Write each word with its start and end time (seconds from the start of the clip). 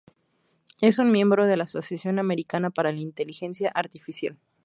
Es 0.81 0.97
un 0.97 1.11
miembro 1.11 1.45
de 1.45 1.57
la 1.57 1.65
Asociación 1.65 2.17
Americana 2.17 2.71
para 2.71 2.91
la 2.91 2.97
Inteligencia 3.01 3.69
Artificial. 3.69 4.35